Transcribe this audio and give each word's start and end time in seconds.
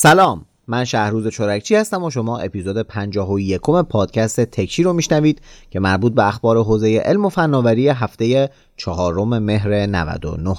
سلام 0.00 0.44
من 0.66 0.84
شهروز 0.84 1.28
چورکچی 1.28 1.74
هستم 1.74 2.04
و 2.04 2.10
شما 2.10 2.38
اپیزود 2.38 2.82
51 2.82 3.60
پادکست 3.60 4.40
تکچی 4.40 4.82
رو 4.82 4.92
میشنوید 4.92 5.40
که 5.70 5.80
مربوط 5.80 6.14
به 6.14 6.28
اخبار 6.28 6.56
حوزه 6.56 7.02
علم 7.04 7.24
و 7.24 7.28
فناوری 7.28 7.88
هفته 7.88 8.50
چهارم 8.76 9.38
مهر 9.38 9.86
99 9.86 10.54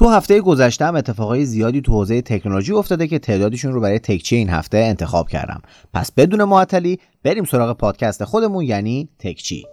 تو 0.00 0.08
هفته 0.08 0.40
گذشته 0.40 0.84
هم 0.84 0.96
اتفاقای 0.96 1.44
زیادی 1.44 1.80
تو 1.80 1.92
حوزه 1.92 2.22
تکنولوژی 2.22 2.72
افتاده 2.72 3.06
که 3.06 3.18
تعدادشون 3.18 3.72
رو 3.72 3.80
برای 3.80 3.98
تکچی 3.98 4.36
این 4.36 4.48
هفته 4.48 4.78
انتخاب 4.78 5.28
کردم. 5.28 5.62
پس 5.94 6.12
بدون 6.12 6.44
معطلی 6.44 6.98
بریم 7.22 7.44
سراغ 7.44 7.76
پادکست 7.76 8.24
خودمون 8.24 8.64
یعنی 8.64 9.08
تکچی. 9.18 9.64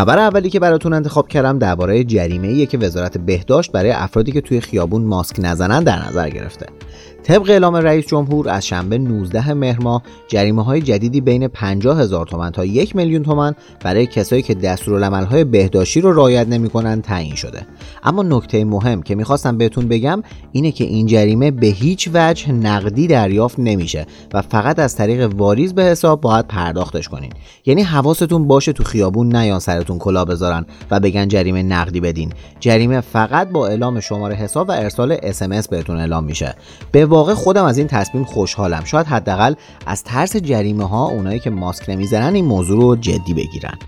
خبر 0.00 0.18
اولی 0.18 0.50
که 0.50 0.60
براتون 0.60 0.92
انتخاب 0.92 1.28
کردم 1.28 1.58
درباره 1.58 2.04
جریمه 2.04 2.48
ایه 2.48 2.66
که 2.66 2.78
وزارت 2.78 3.18
بهداشت 3.18 3.72
برای 3.72 3.90
افرادی 3.90 4.32
که 4.32 4.40
توی 4.40 4.60
خیابون 4.60 5.04
ماسک 5.04 5.36
نزنن 5.38 5.84
در 5.84 6.08
نظر 6.08 6.30
گرفته. 6.30 6.66
طبق 7.22 7.50
اعلام 7.50 7.76
رئیس 7.76 8.06
جمهور 8.06 8.48
از 8.48 8.66
شنبه 8.66 8.98
19 8.98 9.52
مهر 9.52 9.82
ماه 9.82 10.02
جریمه 10.28 10.64
های 10.64 10.80
جدیدی 10.80 11.20
بین 11.20 11.48
50 11.48 12.00
هزار 12.00 12.26
تومن 12.26 12.50
تا 12.50 12.64
یک 12.64 12.96
میلیون 12.96 13.22
تومن 13.22 13.54
برای 13.84 14.06
کسایی 14.06 14.42
که 14.42 14.54
دستورالعمل 14.54 15.24
های 15.24 15.44
بهداشتی 15.44 16.00
رو 16.00 16.12
رعایت 16.12 16.48
نمی‌کنن 16.48 17.02
تعیین 17.02 17.34
شده. 17.34 17.66
اما 18.04 18.22
نکته 18.22 18.64
مهم 18.64 19.02
که 19.02 19.14
می‌خواستم 19.14 19.58
بهتون 19.58 19.88
بگم 19.88 20.22
اینه 20.52 20.72
که 20.72 20.84
این 20.84 21.06
جریمه 21.06 21.50
به 21.50 21.66
هیچ 21.66 22.08
وجه 22.14 22.52
نقدی 22.52 23.06
دریافت 23.06 23.58
نمیشه 23.58 24.06
و 24.34 24.42
فقط 24.42 24.78
از 24.78 24.96
طریق 24.96 25.30
واریز 25.34 25.74
به 25.74 25.82
حساب 25.82 26.20
باید 26.20 26.46
پرداختش 26.46 27.08
کنین. 27.08 27.32
یعنی 27.66 27.82
حواستون 27.82 28.46
باشه 28.46 28.72
تو 28.72 28.84
خیابون 28.84 29.36
نیان 29.36 29.58
سرتون 29.58 29.98
کلا 29.98 30.24
بذارن 30.24 30.66
و 30.90 31.00
بگن 31.00 31.28
جریمه 31.28 31.62
نقدی 31.62 32.00
بدین. 32.00 32.32
جریمه 32.60 33.00
فقط 33.00 33.48
با 33.48 33.66
اعلام 33.66 34.00
شماره 34.00 34.34
حساب 34.34 34.68
و 34.68 34.72
ارسال 34.72 35.16
اس 35.22 35.68
بهتون 35.68 35.96
اعلام 35.96 36.24
میشه. 36.24 36.54
به 36.92 37.06
واقع 37.10 37.34
خودم 37.34 37.64
از 37.64 37.78
این 37.78 37.86
تصمیم 37.86 38.24
خوشحالم. 38.24 38.84
شاید 38.84 39.06
حداقل 39.06 39.54
از 39.86 40.04
ترس 40.04 40.36
جریمه 40.36 40.88
ها 40.88 41.08
اونایی 41.08 41.38
که 41.38 41.50
ماسک 41.50 41.90
نمی‌زنن 41.90 42.34
این 42.34 42.44
موضوع 42.44 42.82
رو 42.82 42.96
جدی 42.96 43.34
بگیرن. 43.34 43.78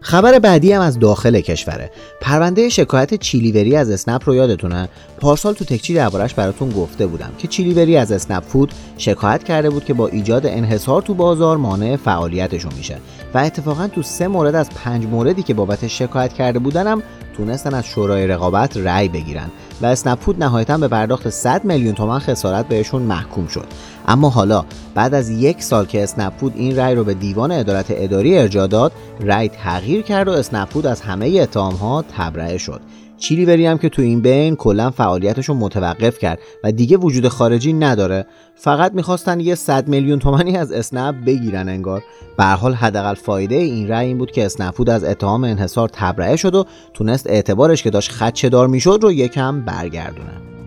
خبر 0.00 0.38
بعدی 0.38 0.72
هم 0.72 0.80
از 0.80 0.98
داخل 0.98 1.40
کشوره. 1.40 1.90
پرونده 2.20 2.68
شکایت 2.68 3.14
چیلیوری 3.14 3.76
از 3.76 3.90
اسنپ 3.90 4.22
رو 4.28 4.34
یادتونه؟ 4.34 4.88
پارسال 5.20 5.54
تو 5.54 5.64
تکچی 5.64 5.94
دربارش 5.94 6.34
براتون 6.34 6.70
گفته 6.70 7.06
بودم 7.06 7.30
که 7.38 7.48
چیلیوری 7.48 7.96
از 7.96 8.12
اسنپ 8.12 8.42
فود 8.42 8.72
شکایت 8.98 9.44
کرده 9.44 9.70
بود 9.70 9.84
که 9.84 9.94
با 9.94 10.08
ایجاد 10.08 10.46
انحصار 10.46 11.02
تو 11.02 11.14
بازار 11.14 11.56
مانع 11.56 11.96
فعالیتشون 11.96 12.72
میشه 12.76 12.98
و 13.34 13.38
اتفاقا 13.38 13.88
تو 13.88 14.02
سه 14.02 14.28
مورد 14.28 14.54
از 14.54 14.70
پنج 14.70 15.06
موردی 15.06 15.42
که 15.42 15.54
بابت 15.54 15.86
شکایت 15.86 16.32
کرده 16.32 16.58
بودنم 16.58 17.02
تونستن 17.36 17.74
از 17.74 17.86
شورای 17.86 18.26
رقابت 18.26 18.76
رأی 18.76 19.08
بگیرن 19.08 19.50
و 19.82 19.86
اسنپ 19.86 20.18
فود 20.20 20.42
نهایتا 20.42 20.78
به 20.78 20.88
پرداخت 20.88 21.30
100 21.30 21.64
میلیون 21.64 21.94
تومان 21.94 22.20
خسارت 22.20 22.68
بهشون 22.68 23.02
محکوم 23.02 23.46
شد. 23.46 23.66
اما 24.08 24.30
حالا 24.30 24.64
بعد 24.94 25.14
از 25.14 25.30
یک 25.30 25.62
سال 25.62 25.86
که 25.86 26.02
اسنپ 26.02 26.32
فود 26.36 26.52
این 26.56 26.76
رأی 26.76 26.94
رو 26.94 27.04
به 27.04 27.14
دیوان 27.14 27.52
عدالت 27.52 27.86
اداری 27.88 28.38
ارجاع 28.38 28.66
داد 28.66 28.92
رأی 29.20 29.48
تغییر 29.48 30.02
کرد 30.02 30.28
و 30.28 30.30
اسنپ 30.30 30.68
فود 30.68 30.86
از 30.86 31.00
همه 31.00 31.38
اتهام 31.40 31.74
ها 31.74 32.04
تبرئه 32.16 32.58
شد. 32.58 32.80
چیلیوری 33.20 33.66
هم 33.66 33.78
که 33.78 33.88
تو 33.88 34.02
این 34.02 34.20
بین 34.20 34.56
کلا 34.56 34.90
فعالیتش 34.90 35.48
رو 35.48 35.54
متوقف 35.54 36.18
کرد 36.18 36.38
و 36.64 36.72
دیگه 36.72 36.96
وجود 36.96 37.28
خارجی 37.28 37.72
نداره. 37.72 38.26
فقط 38.54 38.92
می‌خواستن 38.92 39.40
یه 39.40 39.54
100 39.54 39.88
میلیون 39.88 40.18
تومانی 40.18 40.56
از 40.56 40.72
اسنپ 40.72 41.24
بگیرن 41.24 41.68
انگار. 41.68 42.02
به 42.36 42.44
حال 42.44 42.74
حداقل 42.74 43.14
فایده 43.14 43.54
این 43.54 43.88
رأی 43.88 44.06
این 44.06 44.18
بود 44.18 44.30
که 44.30 44.46
اسنپ 44.46 44.74
فود 44.74 44.90
از 44.90 45.04
اتهام 45.04 45.44
انحصار 45.44 45.88
تبرئه 45.88 46.36
شد 46.36 46.54
و 46.54 46.64
تونست 46.94 47.26
اعتبارش 47.26 47.82
که 47.82 47.90
داشت 47.90 48.10
خدشه 48.10 48.48
دار 48.48 48.68
می‌شد 48.68 48.98
رو 49.02 49.12
یکم 49.12 49.60
برگردونه. 49.60 50.59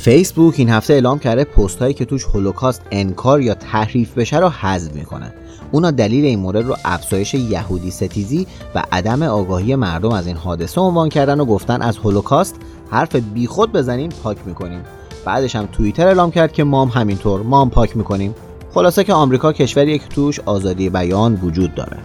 فیسبوک 0.00 0.54
این 0.58 0.68
هفته 0.68 0.94
اعلام 0.94 1.18
کرده 1.18 1.44
پست 1.44 1.78
هایی 1.78 1.94
که 1.94 2.04
توش 2.04 2.24
هولوکاست 2.24 2.82
انکار 2.90 3.40
یا 3.40 3.54
تحریف 3.54 4.18
بشه 4.18 4.38
رو 4.38 4.48
حذف 4.48 4.92
می‌کنه. 4.92 5.32
اونا 5.72 5.90
دلیل 5.90 6.24
این 6.24 6.38
مورد 6.38 6.66
رو 6.66 6.76
افزایش 6.84 7.34
یهودی 7.34 7.90
ستیزی 7.90 8.46
و 8.74 8.82
عدم 8.92 9.22
آگاهی 9.22 9.76
مردم 9.76 10.10
از 10.12 10.26
این 10.26 10.36
حادثه 10.36 10.80
عنوان 10.80 11.08
کردن 11.08 11.40
و 11.40 11.44
گفتن 11.44 11.82
از 11.82 11.98
هولوکاست 11.98 12.56
حرف 12.90 13.16
بیخود 13.16 13.72
بزنین 13.72 14.12
پاک 14.22 14.36
می‌کنیم. 14.46 14.80
بعدش 15.24 15.56
هم 15.56 15.68
توییتر 15.72 16.06
اعلام 16.06 16.30
کرد 16.30 16.52
که 16.52 16.64
مام 16.64 16.88
همینطور 16.88 17.42
مام 17.42 17.70
پاک 17.70 17.96
می‌کنیم. 17.96 18.34
خلاصه 18.74 19.04
که 19.04 19.12
آمریکا 19.12 19.52
کشوریه 19.52 19.98
که 19.98 20.08
توش 20.08 20.40
آزادی 20.40 20.90
بیان 20.90 21.34
وجود 21.34 21.74
داره. 21.74 21.96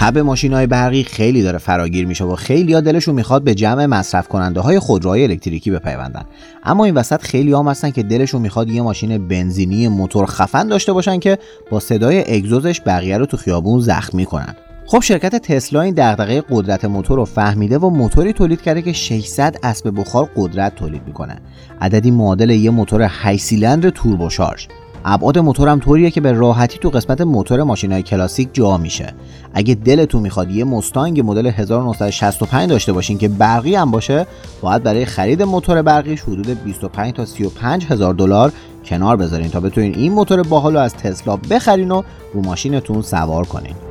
تب 0.00 0.18
ماشین 0.18 0.52
های 0.52 0.66
برقی 0.66 1.04
خیلی 1.04 1.42
داره 1.42 1.58
فراگیر 1.58 2.06
میشه 2.06 2.24
و 2.24 2.34
خیلی 2.36 2.74
ها 2.74 2.80
دلشون 2.80 3.14
می‌خواد 3.14 3.42
به 3.42 3.54
جمع 3.54 3.86
مصرف 3.86 4.28
کننده 4.28 4.60
های 4.60 4.78
خودروهای 4.78 5.24
الکتریکی 5.24 5.70
بپیوندن. 5.70 6.24
اما 6.64 6.84
این 6.84 6.94
وسط 6.94 7.22
خیلی 7.22 7.52
هم 7.52 7.68
هستن 7.68 7.90
که 7.90 8.02
دلشون 8.02 8.42
می‌خواد 8.42 8.70
یه 8.70 8.82
ماشین 8.82 9.28
بنزینی 9.28 9.88
موتور 9.88 10.26
خفن 10.26 10.68
داشته 10.68 10.92
باشن 10.92 11.18
که 11.18 11.38
با 11.70 11.80
صدای 11.80 12.36
اگزوزش 12.36 12.80
بقیه 12.86 13.18
رو 13.18 13.26
تو 13.26 13.36
خیابون 13.36 13.80
زخمی 13.80 14.24
کنن. 14.24 14.56
خب 14.86 15.00
شرکت 15.00 15.36
تسلا 15.36 15.80
این 15.80 15.94
دغدغه 15.94 16.42
قدرت 16.50 16.84
موتور 16.84 17.18
رو 17.18 17.24
فهمیده 17.24 17.78
و 17.78 17.90
موتوری 17.90 18.32
تولید 18.32 18.62
کرده 18.62 18.82
که 18.82 18.92
600 18.92 19.56
اسب 19.62 19.92
بخار 19.96 20.30
قدرت 20.36 20.74
تولید 20.74 21.02
می‌کنه. 21.06 21.40
عددی 21.80 22.10
معادل 22.10 22.50
یه 22.50 22.70
موتور 22.70 23.06
8 23.10 23.42
سیلندر 23.42 23.90
توربوشارژ. 23.90 24.66
ابعاد 25.04 25.38
موتورم 25.38 25.78
طوریه 25.78 26.10
که 26.10 26.20
به 26.20 26.32
راحتی 26.32 26.78
تو 26.78 26.90
قسمت 26.90 27.20
موتور 27.20 27.62
ماشینای 27.62 28.02
کلاسیک 28.02 28.48
جا 28.52 28.76
میشه. 28.76 29.14
اگه 29.54 29.74
دلتون 29.74 30.22
می‌خواد 30.22 30.50
یه 30.50 30.64
مستانگ 30.64 31.20
مدل 31.24 31.46
1965 31.46 32.70
داشته 32.70 32.92
باشین 32.92 33.18
که 33.18 33.28
برقی 33.28 33.74
هم 33.74 33.90
باشه 33.90 34.26
باید 34.60 34.82
برای 34.82 35.04
خرید 35.04 35.42
موتور 35.42 35.82
برقیش 35.82 36.20
حدود 36.20 36.64
25 36.64 37.12
تا 37.12 37.24
35 37.24 37.86
هزار 37.86 38.14
دلار 38.14 38.52
کنار 38.84 39.16
بذارین 39.16 39.48
تا 39.48 39.60
بتونین 39.60 39.94
این 39.94 40.12
موتور 40.12 40.42
باحال 40.42 40.72
رو 40.74 40.80
از 40.80 40.94
تسلا 40.94 41.36
بخرین 41.36 41.90
و 41.90 42.02
رو 42.34 42.42
ماشینتون 42.42 43.02
سوار 43.02 43.46
کنین. 43.46 43.89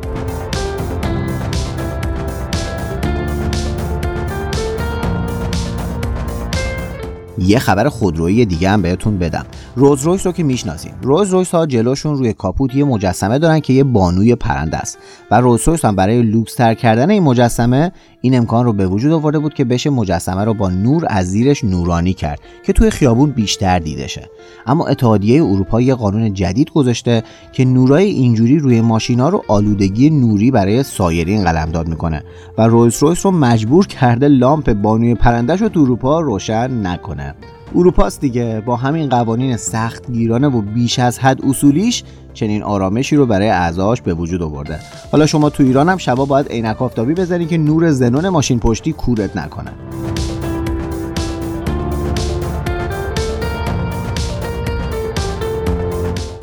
یه 7.41 7.59
خبر 7.59 7.89
خودرویی 7.89 8.45
دیگه 8.45 8.69
هم 8.69 8.81
بهتون 8.81 9.17
بدم. 9.17 9.45
رولز 9.75 10.03
رویس 10.03 10.25
رو 10.25 10.31
که 10.31 10.43
می‌شناسین. 10.43 10.91
رولز 11.01 11.29
رویس 11.29 11.51
ها 11.51 11.65
جلوشون 11.65 12.17
روی 12.17 12.33
کاپوت 12.33 12.75
یه 12.75 12.83
مجسمه 12.83 13.39
دارن 13.39 13.59
که 13.59 13.73
یه 13.73 13.83
بانوی 13.83 14.35
پرنده 14.35 14.77
است. 14.77 14.97
و 15.31 15.41
رولز 15.41 15.67
رویس 15.67 15.85
هم 15.85 15.95
برای 15.95 16.21
لوکس 16.21 16.55
تر 16.55 16.73
کردن 16.73 17.09
این 17.09 17.23
مجسمه 17.23 17.91
این 18.21 18.37
امکان 18.37 18.65
رو 18.65 18.73
به 18.73 18.87
وجود 18.87 19.11
آورده 19.11 19.39
بود 19.39 19.53
که 19.53 19.65
بشه 19.65 19.89
مجسمه 19.89 20.43
رو 20.43 20.53
با 20.53 20.69
نور 20.69 21.05
از 21.07 21.27
زیرش 21.29 21.63
نورانی 21.63 22.13
کرد 22.13 22.39
که 22.63 22.73
توی 22.73 22.89
خیابون 22.89 23.31
بیشتر 23.31 23.79
دیده 23.79 24.07
شه. 24.07 24.29
اما 24.67 24.87
اتحادیه 24.87 25.43
اروپا 25.43 25.81
یه 25.81 25.95
قانون 25.95 26.33
جدید 26.33 26.69
گذاشته 26.71 27.23
که 27.53 27.65
نورای 27.65 28.05
اینجوری 28.05 28.59
روی 28.59 28.81
ماشینا 28.81 29.29
رو 29.29 29.43
آلودگی 29.47 30.09
نوری 30.09 30.51
برای 30.51 30.83
سایرین 30.83 31.43
قلمداد 31.43 31.87
می‌کنه 31.87 32.23
و 32.57 32.67
رویس 32.67 33.03
رویس 33.03 33.25
رو 33.25 33.31
مجبور 33.31 33.87
کرده 33.87 34.27
لامپ 34.27 34.73
بانوی 34.73 35.15
پرندش 35.15 35.61
رو 35.61 35.69
تو 35.69 35.79
اروپا 35.79 36.19
روشن 36.19 36.87
نکنه. 36.87 37.35
اروپاست 37.75 38.21
دیگه 38.21 38.63
با 38.65 38.75
همین 38.75 39.09
قوانین 39.09 39.57
سخت 39.57 40.11
گیرانه 40.11 40.47
و 40.47 40.61
بیش 40.61 40.99
از 40.99 41.19
حد 41.19 41.45
اصولیش 41.45 42.03
چنین 42.39 42.63
آرامشی 42.63 43.15
رو 43.15 43.25
برای 43.25 43.49
اعضاش 43.49 44.01
به 44.01 44.13
وجود 44.13 44.41
آورده. 44.41 44.79
حالا 45.11 45.25
شما 45.25 45.49
تو 45.49 45.63
ایران 45.63 45.89
هم 45.89 45.97
شبا 45.97 46.25
باید 46.25 46.47
عینک 46.47 46.81
آفتابی 46.81 47.13
بزنی 47.13 47.45
که 47.45 47.57
نور 47.57 47.91
زنون 47.91 48.29
ماشین 48.29 48.59
پشتی 48.59 48.93
کورت 48.93 49.37
نکنه. 49.37 49.71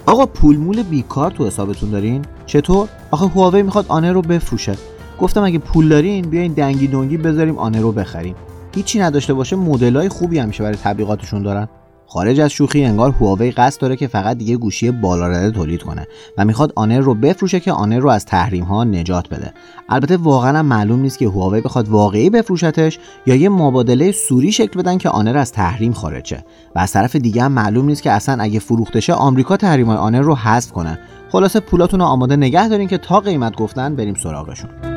آقا 0.07 0.27
پولمول 0.27 0.83
بیکار 0.83 1.31
تو 1.31 1.47
حسابتون 1.47 1.91
دارین؟ 1.91 2.25
چطور؟ 2.47 2.89
آخه 3.11 3.27
هواوی 3.27 3.63
می‌خواد 3.63 3.85
آنر 3.89 4.13
رو 4.13 4.23
بفروشه. 4.23 4.75
گفتم 5.21 5.43
اگه 5.45 5.59
پول 5.59 5.89
دارین 5.89 6.31
بیاین 6.31 6.53
دنگی 6.53 6.87
دنگی 6.87 7.17
بذاریم 7.17 7.59
آنر 7.59 7.81
رو 7.81 7.93
بخریم. 7.93 8.35
هیچی 8.75 9.01
نداشته 9.01 9.35
باشه 9.35 9.57
مدلای 9.57 10.09
خوبی 10.09 10.39
همیشه 10.39 10.63
برای 10.63 10.77
تبلیغاتشون 10.77 11.43
دارن. 11.43 11.69
خارج 12.09 12.41
از 12.41 12.51
شوخی 12.51 12.85
انگار 12.85 13.11
هواوی 13.11 13.51
قصد 13.51 13.81
داره 13.81 13.97
که 13.97 14.07
فقط 14.07 14.39
دیگه 14.39 14.57
گوشی 14.57 14.91
بالا 14.91 15.29
رده 15.29 15.51
تولید 15.51 15.83
کنه 15.83 16.07
و 16.39 16.45
می‌خواد 16.45 16.73
آنر 16.75 17.01
رو 17.01 17.15
بفروشه 17.15 17.61
که 17.61 17.73
آنر 17.73 17.99
رو 17.99 18.09
از 18.09 18.25
تحریم 18.25 18.65
ها 18.65 18.85
نجات 18.85 19.29
بده. 19.29 19.53
البته 19.89 20.17
واقعا 20.17 20.63
معلوم 20.63 21.01
نیست 21.01 21.19
که 21.19 21.29
هواوی 21.29 21.61
بخواد 21.61 21.89
واقعی 21.89 22.31
بفروشتش 22.31 22.99
یا 23.27 23.35
یه 23.35 23.49
مبادله 23.49 24.13
سوری 24.13 24.53
شکل 24.53 24.81
بدن 24.81 24.99
که 24.99 25.09
آنر 25.09 25.37
از 25.37 25.53
تحریم 25.53 25.93
خارج 25.93 26.27
شه 26.27 26.45
و 26.75 26.79
از 26.79 26.93
طرف 26.93 27.17
دیگه 27.17 27.43
هم 27.43 27.53
معلوم 27.53 27.87
نیست 27.87 28.03
که 28.03 28.11
اصلا 28.13 28.43
اگه 28.43 28.59
فروخته 28.59 29.01
شه 29.01 29.13
آمریکا 29.13 29.57
تحریم 29.57 29.87
های 29.87 29.97
آنر 29.97 30.21
رو 30.21 30.35
حذف 30.35 30.73
کنه. 30.73 30.99
خلاصه 31.33 31.61
پولاتون 31.61 32.01
رو 32.01 32.07
آماده 32.07 32.37
نگه 32.37 32.69
دارین 32.69 32.89
که 32.89 32.99
تا 32.99 33.21
قیمت 33.21 33.57
گفتن 33.57 33.97
بریم 33.97 34.15
سراغشون. 34.15 34.96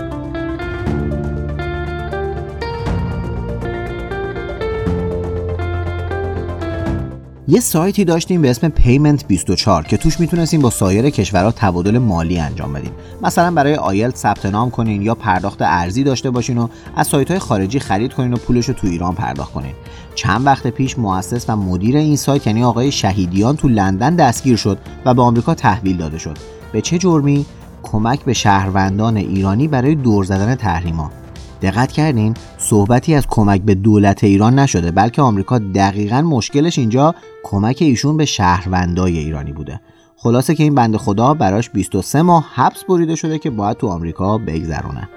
یه 7.50 7.60
سایتی 7.60 8.06
داشتیم 8.06 8.42
به 8.42 8.50
اسم 8.50 8.70
Payment 8.70 9.26
24 9.28 9.84
که 9.84 9.98
توش 9.98 10.20
می‌تونستیم 10.20 10.62
با 10.62 10.70
سایر 10.70 11.10
کشورها 11.10 11.52
تبادل 11.52 11.98
مالی 11.98 12.40
انجام 12.40 12.74
بدیم. 12.74 12.92
مثلا 13.22 13.52
برای 13.52 13.76
آیل 13.76 14.12
ثبت 14.12 14.46
نام 14.46 14.70
کنین 14.72 15.02
یا 15.02 15.16
پرداخت 15.16 15.62
ارزی 15.62 16.04
داشته 16.04 16.30
باشین 16.30 16.58
و 16.58 16.68
از 16.96 17.08
سایت 17.08 17.32
های 17.32 17.40
خارجی 17.40 17.80
خرید 17.80 18.14
کنین 18.14 18.34
و 18.34 18.38
پولش 18.38 18.66
رو 18.66 18.74
تو 18.74 18.88
ایران 18.88 19.16
پرداخت 19.16 19.54
کنین. 19.54 19.74
چند 20.16 20.46
وقت 20.46 20.68
پیش 20.68 21.00
مؤسس 21.00 21.50
و 21.50 21.56
مدیر 21.56 21.98
این 21.98 22.16
سایت 22.16 22.48
یعنی 22.48 22.64
آقای 22.64 22.92
شهیدیان 22.92 23.56
تو 23.56 23.68
لندن 23.68 24.16
دستگیر 24.16 24.56
شد 24.56 24.78
و 25.06 25.14
به 25.14 25.22
آمریکا 25.22 25.56
تحویل 25.56 25.98
داده 25.98 26.18
شد. 26.18 26.38
به 26.72 26.82
چه 26.82 26.98
جرمی؟ 26.98 27.46
کمک 27.84 28.24
به 28.24 28.34
شهروندان 28.34 29.18
ایرانی 29.18 29.68
برای 29.68 29.96
دور 29.96 30.24
زدن 30.24 30.56
تحریما. 30.56 31.12
دقت 31.62 31.92
کردین؟ 31.92 32.34
صحبتی 32.58 33.16
از 33.16 33.28
کمک 33.28 33.62
به 33.62 33.76
دولت 33.76 34.24
ایران 34.24 34.60
نشده 34.60 34.92
بلکه 34.92 35.22
آمریکا 35.22 35.60
دقیقا 35.60 36.22
مشکلش 36.22 36.80
اینجا 36.80 37.16
کمک 37.44 37.78
ایشون 37.82 38.18
به 38.18 38.26
شهروندای 38.26 39.18
ایرانی 39.18 39.52
بوده. 39.52 39.82
خلاصه 40.18 40.56
که 40.56 40.64
این 40.64 40.76
بند 40.76 40.98
خدا 40.98 41.34
براش 41.34 41.70
23 41.70 42.22
ماه 42.22 42.46
حبس 42.54 42.84
بریده 42.84 43.16
شده 43.16 43.40
که 43.40 43.50
باید 43.50 43.78
تو 43.78 43.88
آمریکا 43.88 44.38
بگذرونه. 44.38 45.10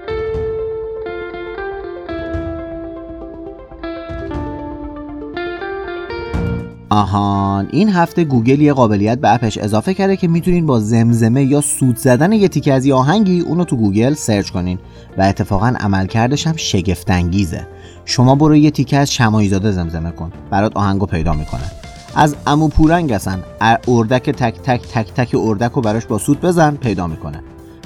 آهان. 6.93 7.67
این 7.71 7.89
هفته 7.89 8.23
گوگل 8.23 8.61
یه 8.61 8.73
قابلیت 8.73 9.17
به 9.17 9.33
app 9.33 9.47
ش 9.47 9.57
اضافه 9.57 9.93
کرده 9.93 10.17
که 10.17 10.27
می‌تونین 10.27 10.65
با 10.65 10.79
زمزمه 10.79 11.43
یا 11.43 11.61
سوت 11.61 11.97
زدن 11.97 12.31
یه 12.31 12.47
تیکه 12.47 12.73
از 12.73 12.85
یه 12.85 12.93
آهنگی 12.93 13.39
اونو 13.39 13.63
تو 13.63 13.75
گوگل 13.75 14.13
search 14.13 14.49
کنین 14.49 14.79
و 15.17 15.21
اتفاقا 15.21 15.73
عملکردش 15.79 16.47
هم 16.47 16.55
شگفتانگیزه. 16.55 17.67
شما 18.05 18.35
برو 18.35 18.55
یه 18.55 18.71
تیکه 18.71 18.97
از 18.97 19.13
شماعی‌زاده 19.13 19.71
زمزمه 19.71 20.11
کن. 20.11 20.31
برات 20.49 20.77
آهنگو 20.77 21.05
پیدا 21.05 21.33
می‌کنه. 21.33 21.71
از 22.15 22.35
عمو 22.47 22.67
پورنگ 22.67 23.11
اصلا 23.11 23.39
اردک 23.87 24.29
تک 24.29 24.61
تک 24.63 24.81
تک 24.93 25.13
تک 25.13 25.35
اردک 25.39 25.71
رو 25.71 25.81
براش 25.81 26.05
با 26.05 26.17
سوت 26.17 26.41
بزن 26.41 26.75
پیدا 26.75 27.07
می‌کنه. 27.07 27.41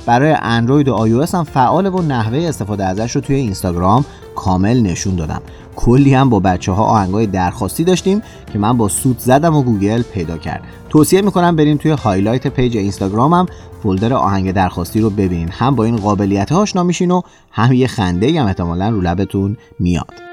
برای 0.05 0.35
اندروید 0.41 0.87
و 0.87 0.93
آی 0.93 1.25
هم 1.33 1.43
فعال 1.43 1.85
و 1.85 2.01
نحوه 2.01 2.37
استفاده 2.37 2.85
ازش 2.85 3.11
رو 3.11 3.21
توی 3.21 3.35
اینستاگرام 3.35 4.05
کامل 4.37 4.81
نشون 4.81 5.15
دادم. 5.15 5.41
کلی 5.75 6.13
هم 6.13 6.29
با 6.29 6.39
بچه 6.39 6.71
ها 6.71 6.83
آهنگای 6.83 7.27
درخواستی 7.27 7.83
داشتیم 7.83 8.21
که 8.53 8.59
من 8.59 8.77
با 8.77 8.87
سوت 8.87 9.19
زدم 9.19 9.55
و 9.55 9.63
گوگل 9.63 10.01
پیدا 10.01 10.37
کرد. 10.37 10.63
توصیه 10.89 11.21
می‌کنم 11.21 11.55
برین 11.55 11.77
توی 11.77 11.91
highlight 11.91 12.47
پیج 12.47 12.77
اینستاگرامم 12.77 13.45
folder 13.83 14.13
آهنگ 14.13 14.51
درخواستی 14.51 15.01
رو 15.01 15.09
ببینین. 15.09 15.49
هم 15.51 15.75
با 15.75 15.83
این 15.83 15.95
قابلیت 15.95 16.51
آشنا 16.51 16.83
میشین 16.83 17.11
و 17.11 17.21
هم 17.51 17.73
یه 17.73 17.87
خنده 17.87 18.39
هم 18.39 18.47
احتمالا 18.47 18.89
رو 18.89 19.01
لبتون 19.01 19.57
میاد. 19.79 20.26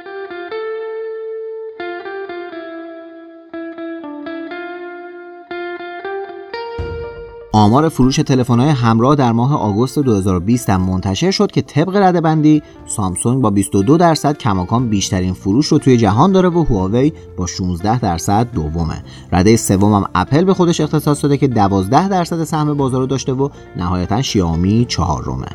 آمار 7.57 7.89
گوشی 7.89 8.19
های 8.49 8.69
همراه 8.69 9.15
در 9.15 9.33
ماه 9.33 9.57
آگوست 9.57 9.99
2020 9.99 10.71
هم 10.71 10.83
منتشر 10.83 11.31
شد 11.31 11.51
که 11.51 11.63
طبق 11.63 11.97
رده 11.97 12.21
بندی 12.21 12.63
سامسونگ 12.87 13.43
با 13.43 13.51
22 13.51 13.97
درصد 13.97 14.39
کماکان 14.39 14.89
بیشترین 14.89 15.33
فروش 15.33 15.67
رو 15.67 15.79
توی 15.79 15.97
جهان 15.97 16.33
داره 16.33 16.49
و 16.49 16.63
هواوی 16.63 17.13
با 17.37 17.47
16 17.47 18.01
درصد 18.01 18.49
دومه. 18.53 19.05
رده 19.33 19.59
هم 19.81 20.09
اپل 20.15 20.45
به 20.45 20.55
خودش 20.55 20.81
اختصاص 20.81 21.23
داده 21.23 21.37
که 21.37 21.49
12 21.49 22.09
درصد 22.09 22.45
سهم 22.45 22.75
بازار 22.75 23.01
رو 23.01 23.07
داشته 23.07 23.33
و 23.33 23.49
نهایتا 23.77 24.23
شیائومی 24.23 24.87
چهارمه. 24.89 25.49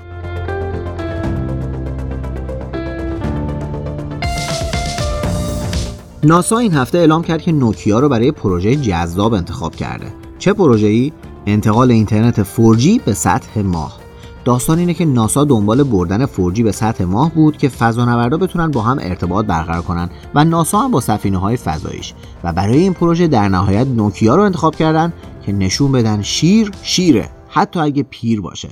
ناسا 6.23 6.57
این 6.57 6.73
هفته 6.73 6.97
اعلام 6.97 7.23
کرد 7.23 7.41
که 7.41 7.51
نوکیا 7.51 7.99
رو 7.99 8.09
برای 8.09 8.31
پروژه 8.31 8.75
جذاب 8.75 9.33
انتخاب 9.33 9.75
کرده. 9.75 10.13
چه 10.39 10.53
پروژه‌ای؟ 10.53 11.11
انتقال 11.45 11.91
اینترنت 11.91 12.43
4G 12.43 13.01
به 13.05 13.13
سطح 13.13 13.61
ماه. 13.61 13.99
داستان 14.45 14.79
اینه 14.79 14.93
که 14.93 15.05
ناسا 15.05 15.43
دنبال 15.43 15.83
بردن 15.83 16.25
4G 16.25 16.61
به 16.61 16.71
سطح 16.71 17.03
ماه 17.03 17.33
بود 17.33 17.57
که 17.57 17.69
فضانوردا 17.69 18.37
بتونن 18.37 18.71
با 18.71 18.81
هم 18.81 18.97
ارتباط 19.01 19.45
برقرار 19.45 19.81
کنن 19.81 20.09
و 20.35 20.45
ناسا 20.45 20.79
هم 20.79 20.91
با 20.91 21.01
سفینه 21.01 21.37
های 21.37 21.57
فضاییش. 21.57 22.13
و 22.43 22.53
برای 22.53 22.77
این 22.77 22.93
پروژه 22.93 23.27
در 23.27 23.49
نهایت 23.49 23.87
نوکیا 23.87 24.35
رو 24.35 24.43
انتخاب 24.43 24.75
کردن 24.75 25.13
که 25.45 25.51
نشون 25.51 25.91
بدن 25.91 26.21
شیر 26.21 26.71
شیره 26.83 27.29
حتی 27.49 27.79
اگه 27.79 28.03
پیر 28.03 28.41
باشه. 28.41 28.69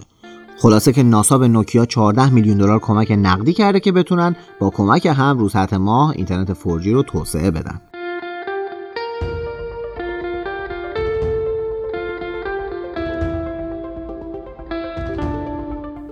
خلاصه 0.60 0.94
که 0.94 1.04
ناسا 1.04 1.38
به 1.38 1.48
نوکیا 1.48 1.86
14 1.86 2.30
میلیون 2.30 2.58
دلار 2.58 2.80
کمک 2.80 3.12
نقدی 3.12 3.54
کرده 3.54 3.80
که 3.80 3.92
بتونن 3.92 4.36
با 4.60 4.70
کمک 4.70 5.06
هم 5.06 5.40
رو 5.40 5.50
سطح 5.50 5.78
ماه 5.78 6.14
اینترنت 6.16 6.54
4G 6.54 6.88
رو 6.88 7.04
توسعه 7.04 7.52
بدن. 7.52 7.82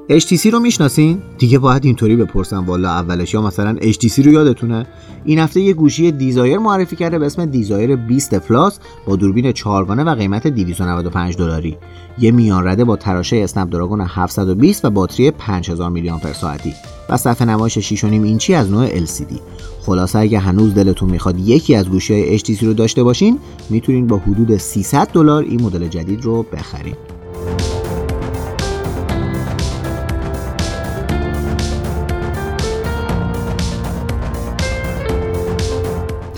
HTC 0.10 0.46
رو 0.46 0.60
می‌شناسین؟ 0.60 1.22
دیگه 1.38 1.60
باید 1.60 1.86
اینطوری 1.86 2.16
بپرسم 2.16 2.66
والا 2.66 2.90
اولش 2.90 3.34
یا 3.34 3.42
مثلا 3.42 3.76
HTC 3.76 4.26
رو 4.26 4.32
یادتونه؟ 4.32 4.88
این 5.26 5.40
هفته 5.40 5.62
یه 5.62 5.74
گوشی 5.74 6.12
Desire 6.12 6.58
معرفی 6.58 6.96
کرده 6.96 7.20
به 7.20 7.26
اسم 7.26 7.46
Desire 7.46 7.96
20 7.96 8.40
Plus 8.40 8.80
با 9.06 9.16
دوربین 9.16 9.52
چهارگانه 9.52 10.04
و 10.04 10.16
قیمت 10.16 10.48
295 10.48 11.38
دلاری. 11.38 11.78
یه 12.20 12.32
میان 12.32 12.68
رده 12.68 12.84
با 12.84 12.96
تراشه 12.96 13.38
اسنپ 13.38 13.70
دراگون 13.70 14.02
720 14.02 14.86
و 14.86 14.90
باتری 14.90 15.32
5000 15.32 15.90
میلی 15.90 16.10
آمپر 16.10 16.34
ساعتی 16.34 16.74
و 17.10 17.18
صفحه 17.18 17.48
نمایش 17.48 17.96
6.5 17.96 18.04
اینچی 18.04 18.54
از 18.54 18.72
نوع 18.72 19.06
LCD. 19.06 19.40
خلاصه 19.82 20.20
اگه 20.20 20.40
هنوز 20.40 20.74
دلتون 20.74 21.10
می‌خواد 21.10 21.40
یکی 21.40 21.76
از 21.76 21.90
گوشی 21.90 22.14
های 22.14 22.40
HTC 22.40 22.64
رو 22.64 22.74
داشته 22.74 23.04
باشین 23.04 23.40
می‌تونین 23.70 24.08
با 24.08 24.18
حدود 24.18 24.58
300 24.58 25.08
دلار 25.08 25.44
این 25.44 25.62
مدل 25.62 25.88
جدید 25.88 26.24
رو 26.24 26.44
بخرید. 26.44 27.15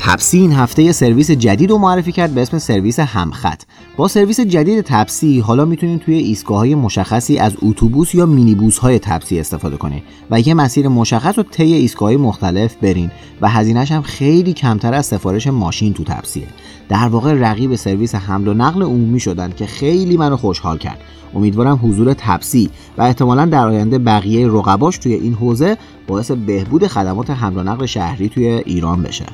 تپسی 0.07 0.37
این 0.37 0.51
هفته 0.51 0.83
یه 0.83 0.91
سرویس 0.91 1.31
جدید 1.31 1.69
رو 1.69 1.77
معرفی 1.77 2.11
کرد 2.11 2.31
به 2.31 2.41
اسم 2.41 2.57
سرویس 2.57 2.99
همخط. 2.99 3.63
با 3.97 4.07
سرویس 4.07 4.39
جدید 4.39 4.81
تپسی 4.81 5.39
حالا 5.39 5.65
می‌تونید 5.65 5.99
توی 5.99 6.15
ایستگاه 6.15 6.65
مشخصی 6.65 7.37
از 7.37 7.57
اتوبوس 7.61 8.15
یا 8.15 8.25
مینیبوس 8.25 8.77
های 8.77 8.99
تپسی 8.99 9.39
استفاده 9.39 9.77
کنید 9.77 10.03
و 10.31 10.39
یه 10.39 10.53
مسیر 10.53 10.87
مشخص 10.87 11.37
رو 11.37 11.43
طی 11.43 11.73
ایستگاه 11.73 12.11
مختلف 12.11 12.75
برین 12.75 13.11
و 13.41 13.49
هزینهش 13.49 13.91
هم 13.91 14.01
خیلی 14.01 14.53
کمتر 14.53 14.93
از 14.93 15.05
سفارش 15.05 15.47
ماشین 15.47 15.93
تو 15.93 16.03
تپسیه. 16.03 16.47
در 16.89 17.07
واقع 17.07 17.33
رقیب 17.33 17.75
سرویس 17.75 18.15
حمل 18.15 18.47
و 18.47 18.53
نقل 18.53 18.83
عمومی 18.83 19.19
شدن 19.19 19.51
که 19.57 19.65
خیلی 19.65 20.17
منو 20.17 20.37
خوشحال 20.37 20.77
کرد. 20.77 20.99
امیدوارم 21.35 21.79
حضور 21.83 22.13
تپسی 22.13 22.69
و 22.97 23.01
احتمالا 23.01 23.45
در 23.45 23.67
آینده 23.67 23.97
بقیه 23.97 24.47
رقباش 24.47 24.97
توی 24.97 25.13
این 25.13 25.33
حوزه 25.33 25.77
باعث 26.07 26.31
بهبود 26.31 26.87
خدمات 26.87 27.29
حمل 27.29 27.57
و 27.57 27.63
نقل 27.63 27.85
شهری 27.85 28.29
توی 28.29 28.47
ایران 28.47 29.03
بشه. 29.03 29.25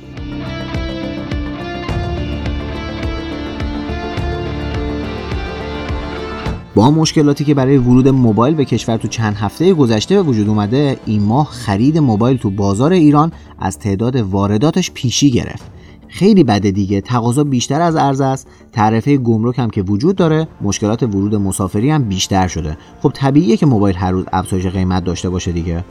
با 6.76 6.92
مشکلاتی 6.92 7.44
که 7.44 7.54
برای 7.54 7.78
ورود 7.78 8.08
موبایل 8.08 8.56
به 8.56 8.66
کشور 8.66 8.98
تو 8.98 9.08
چند 9.08 9.36
هفته 9.36 9.74
گذشته 9.74 10.16
به 10.16 10.22
وجود 10.22 10.50
اومده 10.50 10.98
این 11.06 11.24
ماه 11.24 11.46
خرید 11.46 11.98
موبایل 11.98 12.38
تو 12.38 12.50
بازار 12.50 12.92
ایران 12.92 13.32
از 13.60 13.80
تعداد 13.80 14.16
وارداتش 14.16 14.92
پیشی 14.92 15.32
گرفت. 15.32 15.72
خیلی 16.08 16.44
بده 16.44 16.72
دیگه 16.72 17.02
تقاضا 17.02 17.44
بیشتر 17.44 17.82
از 17.82 17.96
عرض 17.96 18.22
است 18.22 18.48
تعرفه 18.72 19.18
گمرک 19.18 19.60
هم 19.60 19.70
که 19.70 19.82
وجود 19.82 20.16
داره 20.16 20.48
مشکلات 20.62 21.04
ورود 21.04 21.36
مسافری 21.36 21.90
هم 21.90 22.04
بیشتر 22.04 22.48
شده. 22.48 22.78
خب 23.02 23.12
طبیعیه 23.14 23.58
که 23.58 23.66
موبایل 23.66 23.96
هر 23.96 24.12
روز 24.12 24.26
افزایش 24.34 24.66
قیمت 24.66 25.04
داشته 25.04 25.30
باشه 25.30 25.52
دیگه. 25.52 25.84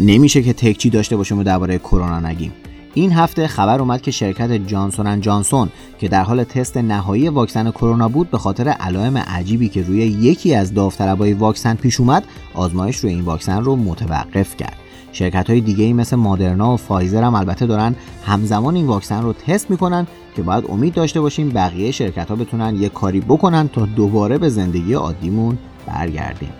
نمیشه 0.00 0.42
که 0.42 0.52
تکچی 0.52 0.90
داشته 0.90 1.16
باشیم 1.16 1.38
و 1.38 1.42
درباره 1.42 1.78
کرونا 1.78 2.20
نگیم. 2.20 2.52
این 2.94 3.12
هفته 3.12 3.46
خبر 3.46 3.78
اومد 3.78 4.02
که 4.02 4.10
شرکت 4.10 4.52
جانسون 4.52 5.20
جانسون 5.20 5.68
که 5.98 6.08
در 6.08 6.22
حال 6.22 6.44
تست 6.44 6.76
نهایی 6.76 7.28
واکسن 7.28 7.70
کرونا 7.70 8.08
بود 8.08 8.30
به 8.30 8.38
خاطر 8.38 8.68
علائم 8.68 9.16
عجیبی 9.16 9.68
که 9.68 9.82
روی 9.82 9.98
یکی 9.98 10.54
از 10.54 10.74
داوطلبای 10.74 11.32
واکسن 11.32 11.74
پیش 11.74 12.00
اومد 12.00 12.24
آزمایش 12.54 12.96
روی 12.96 13.12
این 13.12 13.20
واکسن 13.20 13.64
رو 13.64 13.76
متوقف 13.76 14.56
کرد. 14.56 14.76
شرکت 15.12 15.50
های 15.50 15.60
دیگه 15.60 15.84
ای 15.84 15.92
مثل 15.92 16.16
مادرنا 16.16 16.74
و 16.74 16.76
فایزر 16.76 17.22
هم 17.22 17.34
البته 17.34 17.66
دارن 17.66 17.94
همزمان 18.26 18.76
این 18.76 18.86
واکسن 18.86 19.22
رو 19.22 19.32
تست 19.32 19.70
می‌کنن 19.70 20.06
که 20.36 20.42
باید 20.42 20.64
امید 20.68 20.94
داشته 20.94 21.20
باشیم 21.20 21.48
بقیه 21.48 21.90
شرکت 21.90 22.28
ها 22.28 22.36
بتونن 22.36 22.76
یه 22.76 22.88
کاری 22.88 23.20
بکنن 23.20 23.68
تا 23.68 23.86
دوباره 23.86 24.38
به 24.38 24.48
زندگی 24.48 24.94
عادیمون 24.94 25.58
برگردیم. 25.86 26.52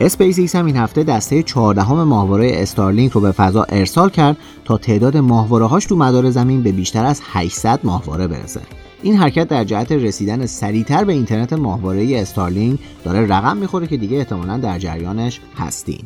اسپیس 0.00 0.38
ایکس 0.38 0.56
هم 0.56 0.66
این 0.66 0.76
هفته 0.76 1.02
دسته 1.02 1.42
14 1.42 1.92
ماهواره 1.92 2.50
استارلینک 2.54 3.12
رو 3.12 3.20
به 3.20 3.32
فضا 3.32 3.62
ارسال 3.68 4.10
کرد 4.10 4.36
تا 4.64 4.78
تعداد 4.78 5.16
ماهواره 5.16 5.66
هاش 5.66 5.86
تو 5.86 5.96
مدار 5.96 6.30
زمین 6.30 6.62
به 6.62 6.72
بیشتر 6.72 7.04
از 7.04 7.20
800 7.24 7.80
ماهواره 7.84 8.26
برسه. 8.26 8.60
این 9.02 9.16
حرکت 9.16 9.48
در 9.48 9.64
جهت 9.64 9.92
رسیدن 9.92 10.46
سریعتر 10.46 11.04
به 11.04 11.12
اینترنت 11.12 11.52
ماهواره 11.52 12.20
استارلینک 12.20 12.80
داره 13.04 13.26
رقم 13.26 13.56
می‌خوره 13.56 13.86
که 13.86 13.96
دیگه 13.96 14.16
احتمالا 14.18 14.58
در 14.58 14.78
جریانش 14.78 15.40
هستین. 15.56 16.02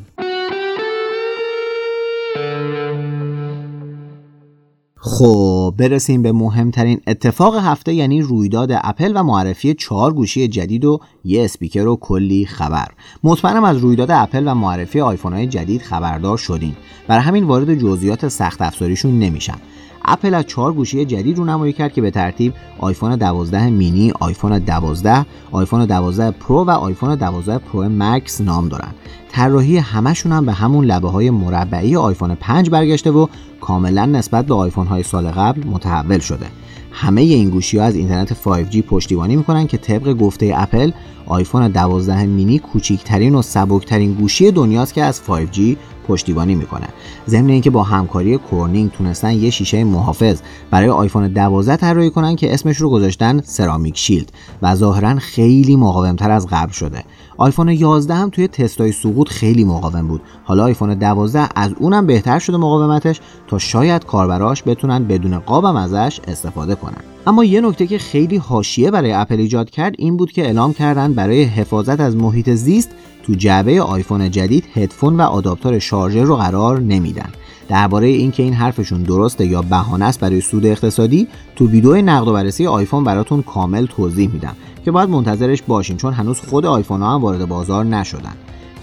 خب 5.19 5.75
برسیم 5.79 6.23
به 6.23 6.33
مهمترین 6.33 7.01
اتفاق 7.07 7.57
هفته 7.57 7.95
یعنی 7.95 8.23
رویداد 8.23 8.69
اپل 8.73 9.13
و 9.15 9.23
معرفی 9.23 9.75
چهار 9.75 10.13
گوشی 10.15 10.49
جدید 10.49 10.85
و 10.85 11.01
یه 11.25 11.45
اسپیکر 11.45 11.87
و 11.87 11.97
کلی 11.97 12.47
خبر. 12.47 12.89
مطمئنم 13.25 13.65
از 13.65 13.77
رویداد 13.77 14.11
اپل 14.11 14.49
و 14.49 14.55
معرفی 14.55 15.01
آیفون 15.01 15.33
های 15.33 15.47
جدید 15.47 15.83
خبردار 15.83 16.39
شدین. 16.39 16.77
برای 17.09 17.23
همین 17.23 17.45
وارد 17.45 17.75
جزئیات 17.75 18.29
سخت 18.29 18.63
افزاریشون 18.63 19.19
نمیشم. 19.19 19.59
اپل 20.05 20.35
از 20.35 20.47
چهار 20.47 20.73
گوشی 20.73 21.05
جدید 21.05 21.39
رو 21.39 21.45
نمایی 21.45 21.73
کرد 21.73 21.93
که 21.93 22.01
به 22.01 22.11
ترتیب 22.11 22.55
آیفون 22.79 23.17
12 23.17 23.71
مینی، 23.71 24.13
آیفون 24.21 24.65
12، 24.67 25.27
آیفون 25.53 25.87
12 25.87 26.31
پرو 26.31 26.65
و 26.65 26.71
آیفون 26.71 27.15
12 27.15 27.59
پرو 27.59 27.89
مکس 27.89 28.41
نام 28.41 28.69
دارن. 28.69 28.95
طراحی 29.29 29.77
همشون 29.77 30.33
هم 30.33 30.47
به 30.47 30.53
همون 30.53 30.85
لبه 30.85 31.09
های 31.09 31.31
مربعی 31.31 31.97
آیفون 31.97 32.35
5 32.35 32.71
برگشته 32.71 33.11
و 33.11 33.27
کاملا 33.61 34.07
نسبت 34.07 34.47
به 34.47 34.55
آیفون 34.55 34.87
های 34.87 35.03
سال 35.03 35.31
قبل 35.31 35.67
متحول 35.67 36.19
شده. 36.19 36.47
همه 36.91 37.21
این 37.21 37.51
گوشی 37.51 37.79
ها 37.79 37.85
از 37.85 37.95
اینترنت 37.95 38.33
5G 38.33 38.77
پشتیبانی 38.77 39.37
می‌کنن 39.37 39.67
که 39.67 39.77
طبق 39.77 40.13
گفته 40.13 40.53
اپل 40.57 40.91
آیفون 41.27 41.69
12 41.69 42.27
مینی 42.27 42.59
کوچیکترین 42.59 43.35
و 43.35 43.43
سبکترین 43.43 44.13
گوشی 44.13 44.51
دنیاست 44.51 44.95
که 44.95 45.03
از 45.03 45.21
5G 45.29 45.61
پشتیبانی 46.09 46.55
می‌کنه 46.55 46.89
ضمن 47.29 47.51
اینکه 47.51 47.71
با 47.71 47.83
همکاری 47.83 48.39
کورنینگ 48.39 48.91
تونستن 48.91 49.33
یه 49.33 49.51
شیشه 49.51 49.85
محافظ 49.85 50.41
برای 50.71 50.89
آیفون 50.89 51.29
12 51.29 51.77
طراحی 51.77 52.11
کنن 52.11 52.37
که 52.37 52.55
اسمش 52.55 52.77
رو 52.77 52.91
گذاشتن 52.91 53.41
Ceramic 53.41 53.99
Shield 53.99 54.33
و 54.63 54.75
ظاهرا 54.75 55.15
خیلی 55.15 55.77
مقاومتر 55.77 56.31
از 56.31 56.47
قبل 56.47 56.73
شده 56.73 57.05
آیفون 57.37 57.69
11 57.69 58.15
هم 58.15 58.31
توی 58.31 58.49
تستای 58.49 58.93
سقوط 58.93 59.18
خیلی 59.27 59.65
مقاوم 59.65 60.09
بود. 60.09 60.21
حالا 60.45 60.65
آیفون 60.65 60.95
12 60.95 61.49
از 61.55 61.75
اونم 61.79 62.07
بهتر 62.07 62.39
شده 62.39 62.57
مقاومتش 62.57 63.21
تا 63.47 63.59
شاید 63.59 64.07
کاربراش 64.07 64.63
بتونن 64.67 65.05
بدون 65.05 65.39
قابم 65.39 65.77
ازش 65.77 66.21
استفاده 66.29 66.75
کنن. 66.75 67.03
اما 67.27 67.45
یه 67.45 67.61
نکته 67.61 67.87
که 67.87 67.99
خیلی 67.99 68.37
حاشیه 68.37 68.91
برای 68.91 69.13
اپل 69.13 69.41
ایجاد 69.41 69.71
کرد 69.71 69.95
این 69.99 70.17
بود 70.17 70.33
که 70.33 70.43
اعلام 70.43 70.73
کردن 70.73 71.13
برای 71.13 71.43
حفاظت 71.43 72.01
از 72.01 72.17
محیط 72.17 72.51
زیست 72.51 72.91
تو 73.23 73.35
جعبه 73.35 73.83
آیفون 73.83 74.31
جدید 74.31 74.65
هدفون 74.75 75.17
و 75.17 75.23
آداپتور 75.23 75.79
شارژر 75.79 76.23
رو 76.23 76.37
قرار 76.37 76.81
نمیدن. 76.81 77.31
درباره 77.69 78.07
اینکه 78.07 78.43
این 78.43 78.53
حرفشون 78.53 79.03
درسته 79.03 79.47
یا 79.47 79.63
بهانه 79.63 80.05
است 80.05 80.21
برای 80.21 80.41
سود 80.41 80.67
اقتصادی 80.67 81.29
تو 81.57 81.67
ویدیو 81.67 82.03
نقد 82.03 82.29
و 82.29 82.33
بررسی 82.33 82.67
آیفون 82.67 83.05
براتون 83.05 83.43
کامل 83.43 83.87
توضیح 83.87 84.31
میدم 84.33 84.57
که 84.85 84.91
باید 84.91 85.09
منتظرش 85.09 85.63
باشین 85.63 85.97
چون 85.97 86.13
هنوز 86.13 86.41
خود 86.41 86.67
آیفون 86.67 87.03
ها 87.03 87.15
هم 87.15 87.21
وارد 87.21 87.49
بازار 87.49 87.85
نشدن. 87.85 88.35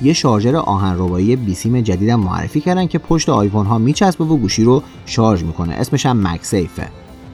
یه 0.02 0.14
شارژر 0.14 0.56
آهنربایی 0.56 1.36
بیسیم 1.36 1.82
جدیدم 1.82 2.20
معرفی 2.20 2.62
کردن 2.62 2.88
که 2.88 2.98
پشت 2.98 3.30
آیفون 3.30 3.66
ها 3.66 3.78
میچسبه 3.78 4.26
و 4.26 4.38
گوشی 4.38 4.64
رو 4.64 4.84
شارژ 5.06 5.44
می‌کنه. 5.44 5.74
اسمش 5.74 6.06
هم 6.06 6.28
MagSafe 6.28 6.80
ه 6.80 6.88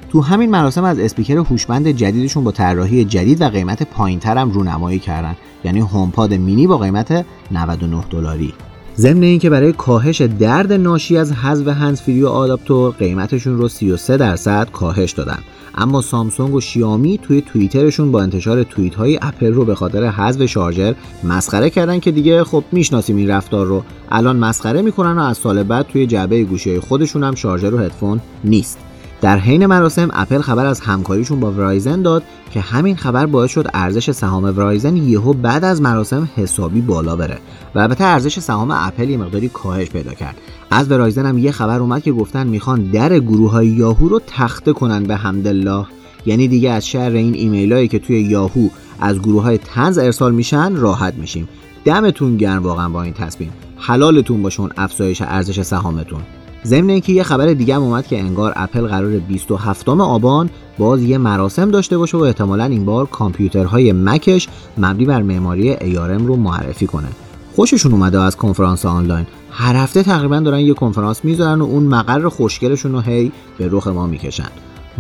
تو 0.09 0.21
همین 0.21 0.49
مراسم 0.49 0.83
از 0.83 0.99
اسپیکر 0.99 1.37
هوشمند 1.37 1.87
جدیدشون 1.87 2.43
با 2.43 2.51
طراحی 2.51 3.05
جدید 3.05 3.41
و 3.41 3.49
قیمت 3.49 3.83
پایینتر 3.83 4.37
هم 4.37 4.51
رونمایی 4.51 4.99
کردن. 4.99 5.35
یعنی 5.63 5.79
HomePod 5.79 6.33
mini 6.33 6.67
با 6.67 6.77
قیمت 6.77 7.25
99 7.51 8.03
دلاری. 8.09 8.53
ضمن 9.01 9.23
اینکه 9.23 9.49
برای 9.49 9.73
کاهش 9.73 10.21
درد 10.21 10.73
ناشی 10.73 11.17
از 11.17 11.31
حذف 11.31 11.67
هنسفری 11.67 12.23
و 12.23 12.27
آداپتور 12.27 12.91
قیمتشون 12.91 13.57
رو 13.57 13.67
33 13.67 14.17
درصد 14.17 14.67
کاهش 14.71 15.11
دادن. 15.11 15.39
اما 15.75 16.01
سامسونگ 16.01 16.53
و 16.53 16.61
شیامی 16.61 17.17
توی 17.17 17.41
توییترشون 17.41 18.11
با 18.11 18.21
انتشار 18.21 18.63
توییت 18.63 18.95
های 18.95 19.19
اپل 19.21 19.53
رو 19.53 19.65
به 19.65 19.75
خاطر 19.75 20.03
حذف 20.03 20.45
شارژر 20.45 20.95
مسخره 21.23 21.69
کردن 21.69 21.99
که 21.99 22.11
دیگه 22.11 22.43
خب 22.43 22.63
می‌شناسیم 22.71 23.15
این 23.15 23.29
رفتار 23.29 23.65
رو. 23.65 23.83
الان 24.11 24.35
مسخره 24.35 24.81
می‌کنن 24.81 25.17
و 25.17 25.21
از 25.21 25.37
سال 25.37 25.63
بعد 25.63 25.87
توی 25.87 26.07
جعبه 26.07 26.43
گوشی 26.43 26.79
خودشون 26.79 27.23
هم 27.23 27.35
شارژر 27.35 27.73
و 27.73 27.77
هدفون 27.77 28.21
نیست. 28.43 28.90
در 29.21 29.37
حین 29.37 29.65
مراسم 29.65 30.09
اپل 30.13 30.41
خبر 30.41 30.65
از 30.65 30.79
همکاریشون 30.79 31.39
با 31.39 31.51
ورایزن 31.51 32.01
داد 32.01 32.23
که 32.51 32.61
همین 32.61 32.95
خبر 32.95 33.25
باعث 33.25 33.51
شد 33.51 33.67
ارزش 33.73 34.11
سهام 34.11 34.43
ورایزن 34.43 34.97
یهو 34.97 35.33
بعد 35.33 35.65
از 35.65 35.81
مراسم 35.81 36.29
حسابی 36.35 36.81
بالا 36.81 37.15
بره. 37.15 37.37
و 37.75 37.79
البته 37.79 38.03
ارزش 38.03 38.39
سهام 38.39 38.71
اپل 38.71 39.09
یه 39.09 39.17
مقداری 39.17 39.49
کاهش 39.49 39.89
پیدا 39.89 40.13
کرد. 40.13 40.35
از 40.71 40.91
ورایزن 40.91 41.25
هم 41.25 41.37
یه 41.37 41.51
خبر 41.51 41.79
اومد 41.79 42.03
که 42.03 42.11
گفتن 42.11 42.47
می‌خوان 42.47 42.83
در 42.83 43.19
گروه 43.19 43.51
های 43.51 43.67
یاهو 43.67 44.07
رو 44.07 44.21
تخته 44.27 44.73
کنن 44.73 45.03
به 45.03 45.15
حمدالله. 45.15 45.85
یعنی 46.25 46.47
دیگه 46.47 46.71
از 46.71 46.87
شر 46.87 47.11
این 47.11 47.33
ایمیل 47.33 47.73
هایی 47.73 47.87
که 47.87 47.99
توی 47.99 48.21
یاهو 48.21 48.67
از 48.99 49.19
گروه 49.19 49.43
های 49.43 49.57
تنز 49.57 49.97
ارسال 49.97 50.33
میشن 50.33 50.75
راحت 50.75 51.13
میشیم. 51.13 51.49
دمتون 51.85 52.37
گرم 52.37 52.63
واقعا 52.63 52.89
با 52.89 53.03
این 53.03 53.13
تصمیم. 53.13 53.51
حلالتون 53.77 54.41
باشون 54.41 54.69
افزایش 54.77 55.21
ارزش 55.21 55.61
سهامتون. 55.61 56.21
ضمن 56.65 56.89
اینکه 56.89 57.13
یه 57.13 57.23
خبر 57.23 57.45
دیگه 57.45 57.75
هم 57.75 57.81
اومد 57.81 58.07
که 58.07 58.19
انگار 58.19 58.53
اپل 58.55 58.87
قرار 58.87 59.19
27 59.19 59.89
آبان 59.89 60.49
باز 60.77 61.03
یه 61.03 61.17
مراسم 61.17 61.71
داشته 61.71 61.97
باشه 61.97 62.17
و 62.17 62.21
احتمالا 62.21 62.63
این 62.63 62.85
بار 62.85 63.05
کامپیوترهای 63.05 63.91
مکش 63.91 64.47
مبنی 64.77 65.05
بر 65.05 65.21
معماری 65.21 65.75
ARM 65.75 66.21
رو 66.27 66.35
معرفی 66.35 66.87
کنه. 66.87 67.07
خوششون 67.55 67.91
اومده 67.91 68.21
از 68.21 68.37
کنفرانس 68.37 68.85
آنلاین. 68.85 69.25
هر 69.51 69.75
هفته 69.75 70.03
تقریبا 70.03 70.39
دارن 70.39 70.59
یه 70.59 70.73
کنفرانس 70.73 71.25
می‌ذارن 71.25 71.61
و 71.61 71.65
اون 71.65 71.83
مقر 71.83 72.29
خوشگلشون 72.29 72.91
رو 72.91 72.99
هی 72.99 73.31
به 73.57 73.69
رخ 73.71 73.87
ما 73.87 74.07
می‌کشن. 74.07 74.49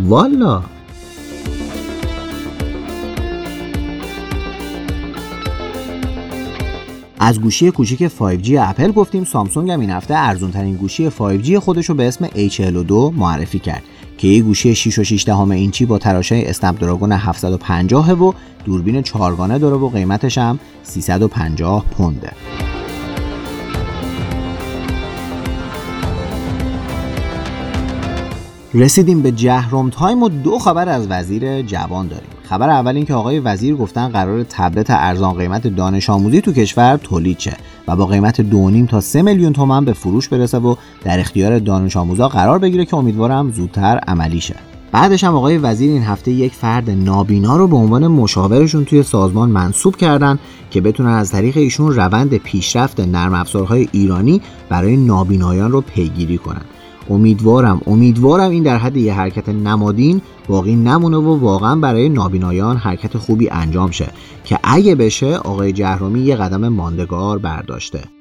والا! 0.07 0.61
از 7.23 7.41
گوشی 7.41 7.71
کوچیک 7.71 8.07
5G 8.07 8.51
اپل 8.59 8.91
گفتیم 8.91 9.23
سامسونگ 9.23 9.71
هم 9.71 9.79
این 9.79 9.89
هفته 9.89 10.13
ارزون 10.17 10.51
ترین 10.51 10.75
گوشی 10.75 11.09
5G 11.09 11.55
خودش 11.55 11.89
رو 11.89 11.95
به 11.95 12.07
اسم 12.07 12.27
A42 12.27 12.91
معرفی 12.91 13.59
کرد 13.59 13.83
که 14.17 14.27
یه 14.27 14.41
گوشی 14.41 14.75
6 14.75 14.99
و 14.99 15.03
6 15.03 15.25
دهم 15.25 15.51
اینچی 15.51 15.85
با 15.85 15.97
تراشه 15.97 16.43
اسنپ 16.45 16.79
دراگون 16.79 17.11
750 17.11 18.11
و 18.11 18.33
دوربین 18.65 19.01
چهارگانه 19.01 19.59
داره 19.59 19.75
و 19.75 19.89
قیمتش 19.89 20.37
هم 20.37 20.59
350 20.83 21.85
پونده. 21.85 22.31
رسیدیم 28.73 29.21
به 29.21 29.31
جهرم 29.31 29.89
تایم 29.89 30.23
و 30.23 30.29
دو 30.29 30.59
خبر 30.59 30.89
از 30.89 31.07
وزیر 31.09 31.61
جوان 31.61 32.07
داریم. 32.07 32.30
خبر 32.51 32.69
اول 32.69 32.95
این 32.95 33.05
که 33.05 33.13
آقای 33.13 33.39
وزیر 33.39 33.75
گفتن 33.75 34.07
قرار 34.07 34.43
تبلت 34.43 34.85
ارزان 34.89 35.33
قیمت 35.33 35.67
دانش 35.67 36.09
آموزی 36.09 36.41
تو 36.41 36.53
کشور 36.53 36.97
تولید 36.97 37.39
شه 37.39 37.57
و 37.87 37.95
با 37.95 38.05
قیمت 38.05 38.41
2.5 38.41 38.89
تا 38.89 39.01
3 39.01 39.21
میلیون 39.21 39.53
تومن 39.53 39.85
به 39.85 39.93
فروش 39.93 40.29
برسه 40.29 40.57
و 40.57 40.75
در 41.03 41.19
اختیار 41.19 41.59
دانش 41.59 41.97
آموزا 41.97 42.27
قرار 42.27 42.59
بگیره 42.59 42.85
که 42.85 42.95
امیدوارم 42.95 43.51
زودتر 43.51 43.97
عملی 44.07 44.41
شه. 44.41 44.55
بعدش 44.91 45.23
هم 45.23 45.35
آقای 45.35 45.57
وزیر 45.57 45.91
این 45.91 46.03
هفته 46.03 46.31
یک 46.31 46.53
فرد 46.53 46.89
نابینا 46.89 47.57
رو 47.57 47.67
به 47.67 47.75
عنوان 47.75 48.07
مشاورشون 48.07 48.85
توی 48.85 49.03
سازمان 49.03 49.49
منصوب 49.49 49.95
کردن 49.95 50.39
که 50.71 50.81
بتونن 50.81 51.09
از 51.09 51.31
طریق 51.31 51.57
ایشون 51.57 51.95
روند 51.95 52.37
پیشرفت 52.37 52.99
نرم 52.99 53.33
افزارهای 53.33 53.87
ایرانی 53.91 54.41
برای 54.69 54.97
نابینایان 54.97 55.71
رو 55.71 55.81
پیگیری 55.81 56.37
کنن. 56.37 56.61
امیدوارم 57.11 57.81
امیدوارم 57.87 58.51
این 58.51 58.63
در 58.63 58.77
حد 58.77 58.97
یه 58.97 59.13
حرکت 59.13 59.49
نمادین 59.49 60.21
باقی 60.47 60.75
نمونه 60.75 61.17
و 61.17 61.39
واقعا 61.39 61.75
برای 61.75 62.09
نابینایان 62.09 62.77
حرکت 62.77 63.17
خوبی 63.17 63.49
انجام 63.49 63.91
شه 63.91 64.07
که 64.45 64.59
اگه 64.63 64.95
بشه 64.95 65.37
آقای 65.37 65.71
جهرومی 65.71 66.19
یه 66.19 66.35
قدم 66.35 66.67
ماندگار 66.67 67.37
برداشته. 67.37 68.20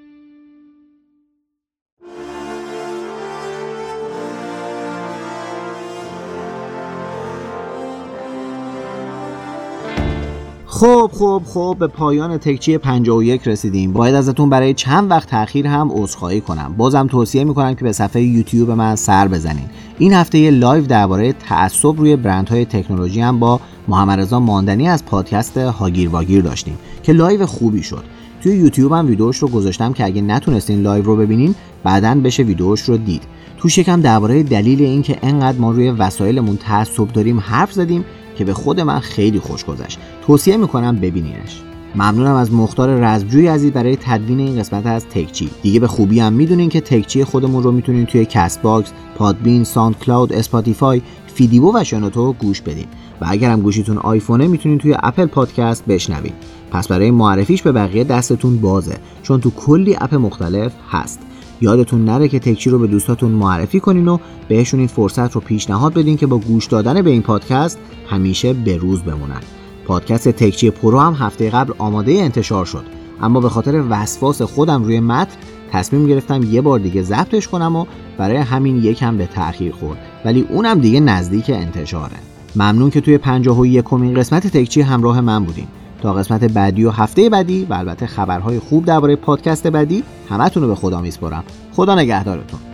خب 10.81 11.11
خب 11.15 11.43
خب 11.47 11.77
به 11.79 11.87
پایان 11.87 12.39
تکچی 12.39 12.79
51 12.79 13.49
رسیدیم. 13.49 13.93
باید 13.93 14.15
ازتون 14.15 14.51
برای 14.51 14.75
چند 14.75 15.11
وقت 15.11 15.31
تاخیر 15.31 15.67
هم 15.67 15.91
عذرخواهی 15.93 16.41
کنم. 16.41 16.75
بازم 16.77 17.07
توصیه 17.07 17.45
می‌کنم 17.45 17.75
که 17.75 17.85
به 17.85 17.93
صفحه 17.93 18.23
یوتیوب 18.23 18.71
من 18.71 18.97
سر 18.97 19.29
بزنین. 19.29 19.65
این 19.99 20.13
هفته 20.13 20.39
یه 20.39 20.51
live 20.51 20.87
درباره 20.87 21.33
تعصب 21.33 21.99
روی 21.99 22.17
برندهای 22.17 22.65
تکنولوژی 22.65 23.21
هم 23.21 23.39
با 23.39 23.61
محمد 23.89 24.21
رضا 24.21 24.41
ماندنی 24.41 24.89
از 24.89 25.05
پادکست 25.05 25.59
هاگیر 25.59 26.09
واگیر 26.09 26.43
داشتیم 26.43 26.79
که 27.03 27.13
live 27.13 27.47
خوبی 27.47 27.83
شد. 27.83 28.05
توی 28.43 28.57
یوتیوب 28.57 28.93
هم 28.93 29.07
ویدیوش 29.07 29.39
رو 29.39 29.49
گذاشتم 29.49 29.93
که 29.93 30.05
اگه 30.05 30.23
نتونستین 30.23 30.83
live 30.83 31.05
رو 31.05 31.17
ببینین 31.17 31.55
بعدا 31.85 32.15
بشه 32.15 32.43
ویدیوش 32.43 32.81
رو 32.81 32.97
دید. 32.97 33.23
توش 33.59 33.79
یکم 33.79 34.01
درباره 34.01 34.43
دلیل 34.43 34.83
اینکه 34.83 35.19
انقدر 35.23 35.59
ما 35.59 35.71
روی 35.71 35.91
وسایلمون 35.91 36.57
تعصب 36.57 37.09
داریم 37.09 37.41
حرف 37.41 37.73
زدیم 37.73 38.05
که 38.41 38.45
به 38.45 38.55
خود 38.55 38.81
من 38.81 38.99
خیلی 38.99 39.39
خوش 39.39 39.65
گذشت. 39.65 39.99
توصیه 40.27 40.57
می‌کنم 40.57 40.97
ببینینش. 40.97 41.63
ممنونم 41.95 42.35
از 42.35 42.53
مختار 42.53 42.89
رزبجوی 42.89 43.47
عزیز 43.47 43.73
برای 43.73 43.97
تدوین 43.97 44.41
این 44.41 44.59
قسمت 44.59 44.87
از 44.87 45.07
تکچی. 45.07 45.51
دیگه 45.63 45.81
به 45.81 45.87
خوبی 45.87 46.21
هم 46.21 46.33
می‌دونین 46.33 46.69
که 46.69 46.81
تکچی 46.81 47.25
خودمون 47.25 47.63
رو 47.63 47.73
می‌تونین 47.73 48.07
توی 48.07 48.25
Castbox 48.25 48.93
Podbean 49.17 49.65
SoundCloud 49.65 50.33
Spotify 50.33 51.03
فیدیبو 51.35 51.73
و 51.75 51.85
شنوتو 51.85 52.33
گوش 52.33 52.61
بدین. 52.61 52.87
و 53.21 53.27
اگر 53.29 53.51
هم 53.51 53.61
گوشیتون 53.61 53.99
آیفونه 53.99 54.47
می‌تونین 54.47 54.79
توی 54.79 54.97
Apple 55.03 55.27
Podcast 55.27 55.85
بشنوین. 55.87 56.33
پس 56.71 56.89
برای 56.89 57.11
معرفیش 57.11 57.63
به 57.63 57.73
بقیه 57.73 58.05
دستتون 58.05 58.57
بازه 58.57 58.97
چون 59.23 59.41
تو 59.41 59.51
کلی 59.51 59.97
اپ 60.01 60.15
مختلف 60.15 60.73
هست. 60.91 61.21
یادتون 61.61 62.05
نره 62.05 62.29
که 62.29 62.39
تکچی 62.39 62.71
رو 62.71 62.79
به 62.79 62.87
دوستاتون 62.87 63.31
معرفی 63.31 63.81
کنین 63.81 64.09
و 64.09 64.19
بهشون 64.49 64.81
این 64.81 64.89
فرصت 64.89 65.33
رو 65.33 65.41
پیشنهاد 65.41 65.95
بدین 65.95 66.17
که 66.17 66.27
با 66.27 66.39
گوش 66.39 66.67
دادن 66.67 67.03
به 67.03 67.11
این 67.11 67.23
پادکست 67.23 67.79
همیشه 68.11 68.53
به 68.53 68.77
روز 68.77 69.03
بمونن. 69.03 69.41
پادکست 69.87 70.29
تکچی 70.29 70.71
پرو 70.71 71.01
هم 71.01 71.15
هفته 71.15 71.51
قبل 71.51 71.73
آماده 71.79 72.13
انتشار 72.13 72.65
شد. 72.65 72.85
اما 73.23 73.41
به 73.41 73.49
خاطر 73.49 73.85
وسواس 73.91 74.43
خودم 74.43 74.85
روی 74.85 75.01
متن 75.01 75.37
تصمیم 75.73 76.07
گرفتم 76.07 76.43
یه 76.43 76.61
بار 76.61 76.79
دیگه 76.79 77.03
ضبطش 77.03 77.49
کنم 77.49 77.77
و 77.77 77.87
برای 78.19 78.37
همین 78.37 78.77
یکم 78.77 79.17
به 79.17 79.27
تأخیر 79.27 79.73
خورد. 79.73 79.99
ولی 80.25 80.47
اونم 80.51 80.79
دیگه 80.79 81.01
نزدیک 81.01 81.51
انتشاره. 81.51 82.17
ممنون 82.57 82.91
که 82.91 83.01
توی 83.01 83.19
51 83.19 83.85
کمین 83.85 84.15
قسمت 84.15 84.47
تکچی 84.47 84.81
همراه 84.81 85.21
من 85.21 85.45
بودین. 85.45 85.67
تا 86.01 86.13
قسمت 86.13 86.45
بعدی 86.45 86.85
و 86.85 86.91
هفته 86.91 87.29
بعدی 87.29 87.67
و 87.71 87.75
البته 87.75 88.07
خبرهای 88.07 88.59
خوب 88.59 88.85
درباره 88.85 89.17
پادکست 89.17 89.67
بعدی 89.67 90.03
همتون 90.29 90.63
رو 90.63 90.69
به 90.69 90.75
خدا 90.75 91.01
میسپرم 91.01 91.45
خدا 91.73 91.95
نگهدارتون. 91.95 92.70